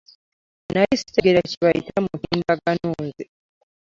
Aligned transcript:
Nnali 0.67 0.95
ssitegeera 0.97 1.41
kye 1.49 1.57
bayita 1.63 1.97
mutimbagano 2.05 2.89
nze. 3.05 3.23